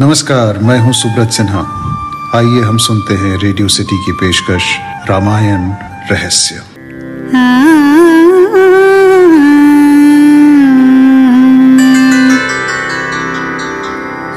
[0.00, 1.60] नमस्कार, मैं हूँ सुब्रत सिन्हा।
[2.34, 4.62] आइए हम सुनते हैं रेडियो सिटी की पेशकश,
[5.10, 5.60] रामायण
[6.10, 6.54] रहस्य।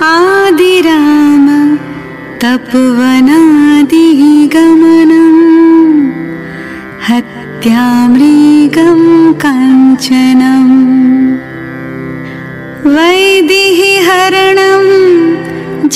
[0.05, 1.47] आदि राम
[2.37, 2.86] तपोवनादिगमनम्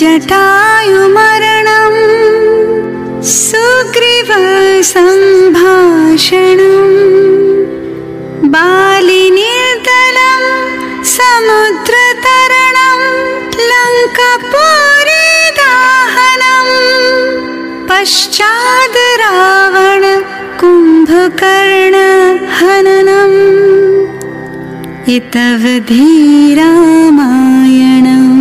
[0.02, 1.96] जटायुमरणं
[5.62, 6.96] सुग्रीवसम्भाषणम्
[8.54, 10.44] बालिनिर्दलं
[11.16, 13.02] समुद्रतरणं
[13.72, 15.28] लङ्कपुरी
[15.60, 16.74] दाहनम्
[17.92, 20.04] पश्चाद् रावण
[20.62, 21.20] कुम्भकर्णहननम्
[25.18, 26.10] इतवधि
[26.60, 28.41] रामायणम्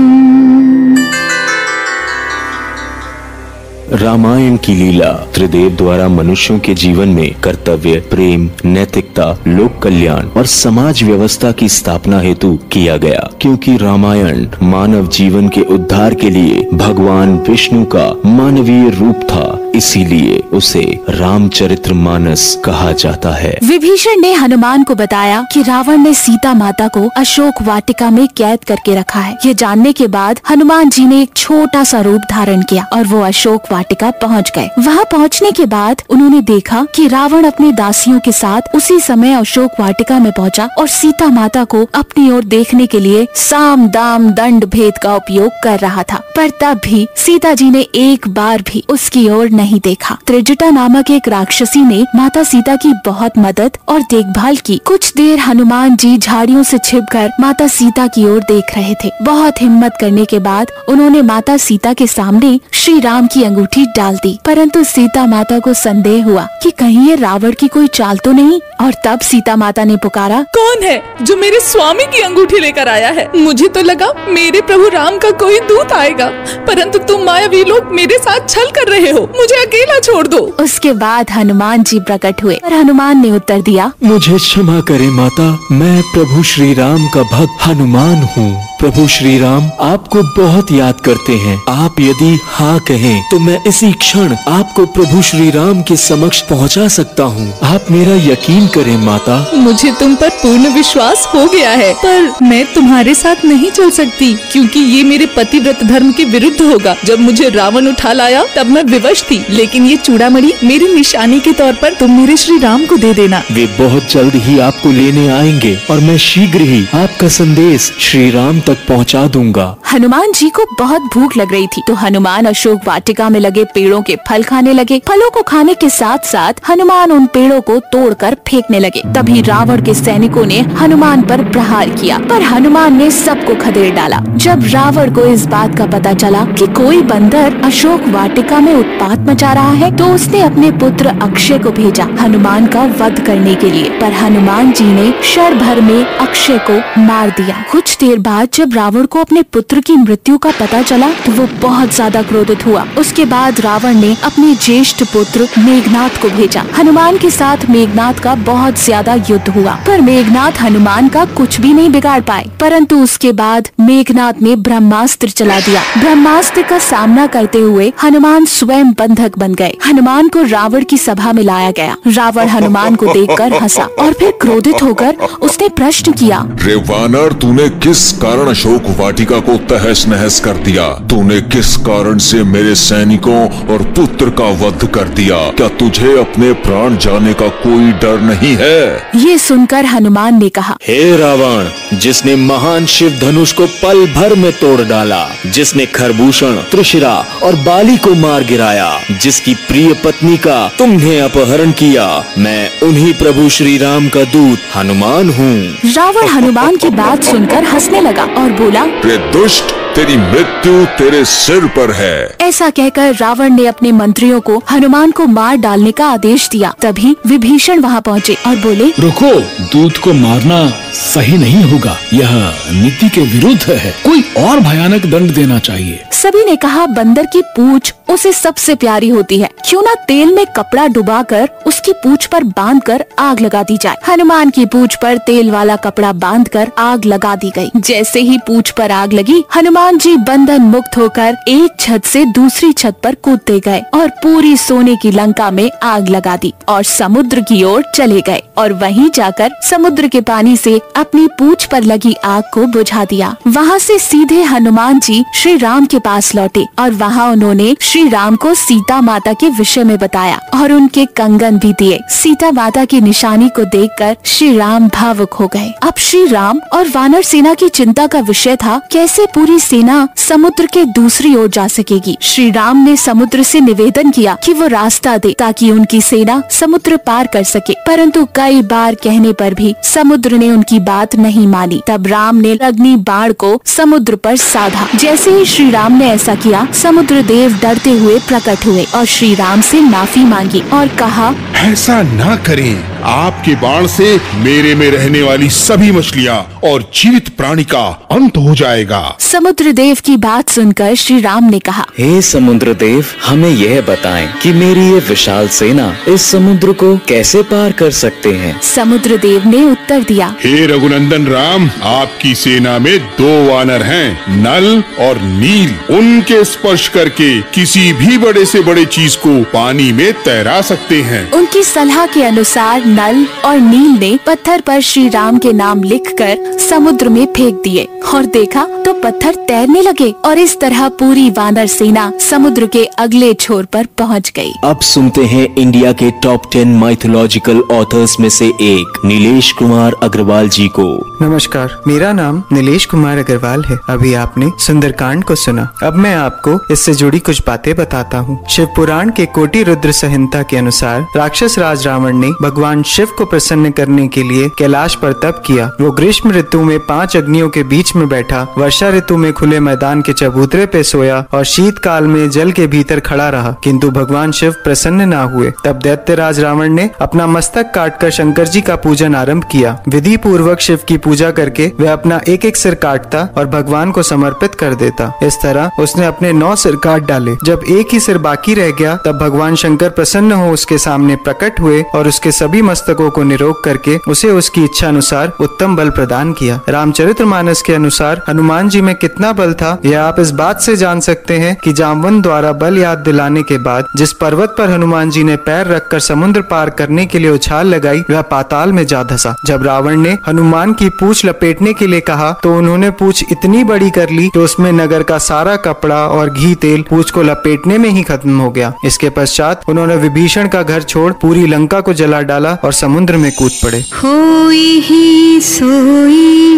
[4.00, 10.46] रामायण की लीला त्रिदेव द्वारा मनुष्यों के जीवन में कर्तव्य, प्रेम, नैतिकता, लोक कल्याण और
[10.46, 16.68] समाज व्यवस्था की स्थापना हेतु किया गया। क्योंकि रामायण मानव जीवन के उद्धार के लिए
[16.74, 24.32] भगवान विष्णु का मानवीय रूप था इसीलिए उसे रामचरित्र मानस कहा जाता है। विभीषण ने
[24.32, 29.20] हनुमान को बताया कि रावण ने सीता माता को अशोक वाटिका में कैद करके रखा
[29.20, 33.04] है। ये जानने के बाद हनुमान जी ने एक छोटा सा रूप धारण किया और
[33.04, 38.20] वो अशोक वाटिका पहुँच गए। वहाँ पहुँचने के बाद उन्होंने देखा कि रावण अपनी दासियों
[38.20, 42.86] के साथ उसी समय अशोक वाटिका में पहुँचा और सीता माता को अपनी ओर देखने
[42.86, 47.54] के लिए साम दाम दंड भेद का उपयोग कर रहा था। पर तब भी सीता
[47.54, 52.42] जी ने एक बार भी उसकी ओर नहीं देखा। त्रिजटा नामक एक राक्षसी ने माता
[52.42, 57.66] सीता की बहुत मदद और देखभाल की। कुछ देर हनुमान जी झाड़ियों से छिपकर माता
[57.68, 62.06] सीता की ओर देख रहे थे। बहुत हिम्मत करने के बाद उन्होंने माता सीता के
[62.06, 67.08] सामने श्री राम की अंगूठी डाल दी। परंतु सीता माता को संदेह हुआ कि कहीं
[67.08, 71.02] ये रावण की कोई चाल तो नहीं। और तब सीता माता ने पुकारा, कौन है
[71.22, 73.28] जो मेरे स्वामी की अंगूठी लेकर आया है?
[73.36, 76.28] मुझे तो लगा मेरे प्रभु राम का कोई दूत आएगा।
[76.66, 80.92] परंतु तुम मायावी लोग मेरे साथ छल कर रहे हो। मुझे अकेला छोड़ दो। उसके
[80.94, 86.00] बाद हनुमान जी प्रकट हुए। और हनुमान ने उत्तर दिया मुझे क्षमा करे माता मैं
[86.12, 88.50] प्रभु श्री राम का भक्त हनुमान हूँ।
[88.80, 93.92] प्रभु श्री राम आपको बहुत याद करते हैं। आप यदि हाँ कहें तो मैं इसी
[93.94, 99.36] क्षण आपको प्रभु श्री राम के समक्ष पहुँचा सकता हूँ। आप मेरा यकीन करें माता।
[99.56, 104.32] मुझे तुम पर पूर्ण विश्वास हो गया है पर मैं तुम्हारे साथ नहीं चल सकती
[104.52, 108.82] क्योंकि ये मेरे पतिव्रत धर्म के विरुद्ध होगा। जब मुझे रावण उठा लाया तब मैं
[108.86, 112.96] विवश थी। लेकिन ये चूड़ामणि मेरी निशानी के तौर पर तुम मेरे श्री राम को
[112.96, 117.90] दे देना। वे बहुत जल्द ही आपको लेने आएँगे और मैं शीघ्र ही आपका संदेश
[118.00, 122.46] श्री राम तक पहुँचा दूँगा। हनुमान जी को बहुत भूख लग रही थी तो हनुमान
[122.46, 126.60] अशोक वाटिका में लगे पेड़ों के फल खाने लगे। फलों को खाने के साथ साथ
[126.68, 131.90] हनुमान उन पेड़ों को तोड़कर फेंकने लगे। तभी रावण के सैनिकों ने हनुमान पर प्रहार
[131.90, 136.44] किया पर हनुमान ने सबको खदेड़ डाला। जब रावण को इस बात का पता चला
[136.50, 141.58] कि कोई बंदर अशोक वाटिका में उत्पात मचा रहा है तो उसने अपने पुत्र अक्षय
[141.58, 146.04] को भेजा हनुमान का वध करने के लिए। पर हनुमान जी ने शर भर में
[146.04, 150.50] अक्षय को मार दिया। कुछ देर बाद जब रावण को अपने पुत्र की मृत्यु का
[150.60, 155.48] पता चला तो वो बहुत ज़्यादा क्रोधित हुआ। उसके बाद रावण ने अपने ज्येष्ठ पुत्र
[155.58, 161.08] मेघनाथ को भेजा। हनुमान के साथ मेघनाथ का बहुत ज़्यादा युद्ध हुआ, पर मेघनाथ हनुमान
[161.08, 166.62] का कुछ भी नहीं बिगाड़ पाए। परंतु उसके बाद मेघनाथ ने ब्रह्मास्त्र चला दिया। ब्रह्मास्त्र
[166.64, 171.42] का सामना करते हुए हनुमान स्वयं बंधक बन गए। हनुमान को रावण की सभा में
[171.42, 176.74] लाया गया। रावण हनुमान को देखकर हंसा और फिर क्रोधित होकर उसने प्रश्न किया रे
[176.74, 180.88] वानर तूने किस कारण अशोक वाटिका को तहस नहस कर दिया?
[181.10, 183.40] तूने किस कारण से मेरे सैनिकों
[183.72, 185.38] और पुत्र का वध कर दिया?
[185.50, 188.80] क्या तुझे अपने प्राण जाने का कोई डर नहीं है?
[189.16, 194.52] ये सुनकर हनुमान ने कहा हे रावण जिसने महान शिव धनुष को पल भर में
[194.52, 201.18] तोड़ डाला जिसने खरभूषण त्रिशिरा और बाली को मार गिराया जिसकी प्रिय पत्नी का तुमने
[201.20, 202.06] अपहरण किया।
[202.38, 208.00] मैं उन्हीं प्रभु श्री राम का दूत हनुमान हूँ। रावण हनुमान की बात सुनकर हंसने
[208.00, 208.86] लगा और बोला
[209.32, 215.10] दुष्ट तेरी मृत्यु तेरे सिर पर है। ऐसा कहकर रावण ने अपने मंत्रियों को हनुमान
[215.10, 219.32] को मार डालने का आदेश दिया। तभी विभीषण वहाँ पहुँचे और बोले रुको
[219.72, 222.30] दूत को मारना सही नहीं होगा। यह
[222.72, 227.42] नीति के विरुद्ध है। कोई और भयानक दंड देना चाहिए। सभी ने कहा बंदर की
[227.56, 232.44] पूछ उसे सबसे प्यारी होती है। क्यों ना तेल में कपड़ा डुबाकर उसकी पूछ पर
[232.44, 237.34] बांधकर आग लगा दी जाए। हनुमान की पूछ पर तेल वाला कपड़ा बांधकर आग लगा
[237.36, 242.04] दी गई। जैसे ही पूछ पर आग लगी, हनुमान जी बंधन मुक्त होकर एक छत
[242.04, 246.52] से दूसरी छत पर कूदते गए और पूरी सोने की लंका में आग लगा दी
[246.68, 251.64] और समुद्र की ओर चले गए और वहीं जाकर समुद्र के पानी से अपनी पूछ
[251.64, 256.34] पर लगी आग को बुझा दिया। वहाँ से सीधे हनुमान जी श्री राम के पास
[256.34, 261.04] लौटे और वहाँ उन्होंने श्री राम को सीता माता के विषय में बताया और उनके
[261.06, 265.94] कंगन भी दिए। सीता माता की निशानी को देखकर श्री राम भावुक हो गए। अब
[265.98, 270.84] श्री राम और वानर सेना की चिंता का विषय था कैसे पूरी सेना समुद्र के
[270.84, 275.34] दूसरी ओर जा सकेगी। श्री राम ने समुद्र से निवेदन किया कि वो रास्ता दे
[275.38, 280.50] ताकि उनकी सेना समुद्र पार कर सके। परंतु कई बार कहने पर भी समुद्र ने
[280.50, 285.44] उनकी बात नहीं मानी। तब राम ने अग्नि बाढ़ को समुद्र पर साधा। जैसे ही
[285.44, 289.80] श्री राम ने ऐसा किया समुद्र देव डरते हुए प्रकट हुए और श्री राम से
[289.80, 294.04] माफ़ी मांगी और कहा ऐसा ना करें। आपके बाण से
[294.34, 299.98] मेरे में रहने वाली सभी मछलियाँ और जीवित प्राणी का अंत हो जाएगा। समुद्र देव
[300.04, 304.86] की बात सुनकर श्री राम ने कहा हे समुद्र देव हमें यह बताएँ कि मेरी
[304.86, 310.02] ये विशाल सेना इस समुद्र को कैसे पार कर सकते हैं। समुद्र देव ने उत्तर
[310.02, 316.88] दिया हे रघुनंदन राम आपकी सेना में दो वानर हैं नल और नील। उनके स्पर्श
[316.88, 322.06] करके किसी भी बड़े से बड़े चीज़ को पानी में तैरा सकते हैं। उनकी सलाह
[322.06, 327.24] के अनुसार नल और नील ने पत्थर पर श्री राम के नाम लिखकर समुद्र में
[327.26, 332.66] फेंक दिए और देखा तो पत्थर तैरने लगे और इस तरह पूरी वानर सेना समुद्र
[332.66, 338.16] के अगले छोर पर पहुँच गई। अब सुनते हैं इंडिया के टॉप टेन माइथोलॉजिकल ऑथर्स
[338.20, 340.88] में से एक नीलेश कुमार अग्रवाल जी को।
[341.22, 346.58] नमस्कार मेरा नाम नीलेश कुमार अग्रवाल है। अभी आपने सुंदरकांड को सुना। अब मैं आपको
[346.72, 351.58] इससे जुड़ी कुछ बातें बताता हूँ। शिव पुराण के कोटि रुद्र संहिता के अनुसार राक्षस
[351.58, 355.90] राज रावण ने भगवान शिव को प्रसन्न करने के लिए कैलाश पर तप किया। वो
[355.90, 360.12] ग्रीष्म ऋतु में पाँच अग्नियों के बीच में बैठा, वर्षा ऋतु में खुले मैदान के
[360.12, 364.52] चबूतरे पे सोया और शीत काल में जल के भीतर खड़ा रहा। किंतु भगवान शिव
[364.64, 369.44] प्रसन्न ना हुए। तब दैत्यराज रावण ने अपना मस्तक काटकर शंकर जी का पूजन आरंभ
[369.44, 373.90] किया। विधि पूर्वक शिव की पूजा करके वह अपना एक एक सिर काटता और भगवान
[373.90, 378.00] को समर्पित कर देता। इस तरह उसने अपने नौ सिर काट डाले। जब एक ही
[378.00, 382.32] सिर बाकी रह गया, तब भगवान शंकर प्रसन्न हो उसके सामने प्रकट हुए और उसके
[382.32, 387.62] सभी मस्तकों को निरोग करके उसे उसकी इच्छा अनुसार उत्तम बल प्रदान किया। रामचरित्र मानस
[387.62, 391.38] के अनुसार, हनुमान जी में कितना बल था, यह आप इस बात से जान सकते
[391.38, 395.36] हैं कि जामवन द्वारा बल याद दिलाने के बाद, जिस पर्वत पर हनुमान जी ने
[395.38, 399.62] पैर रखकर समुद्र पार करने के लिए उछाल लगाई, वह पाताल में जा धसा। जब
[399.62, 404.10] रावण ने हनुमान की पूछ लपेटने के लिए कहा तो उन्होंने पूछ इतनी बड़ी कर
[404.10, 408.02] ली कि उसमें नगर का सारा कपड़ा और घी तेल पूछ को लपेटने में ही
[408.02, 412.52] खत्म हो गया। इसके पश्चात उन्होंने विभीषण का घर छोड़ पूरी लंका को जला डाला
[412.64, 416.48] और समुद्र में कूद पड़े। होई ही सोई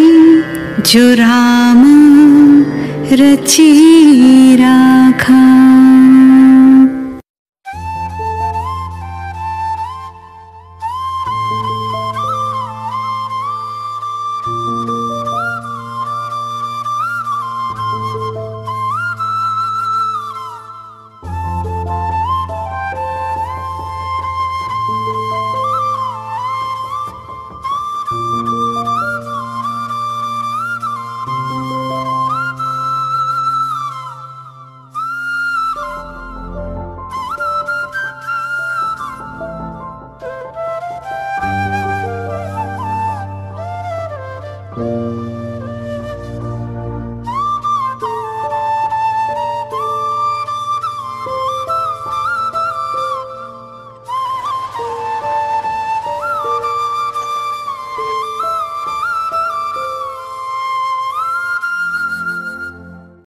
[0.91, 1.81] जो राम
[3.11, 5.43] रची राखा।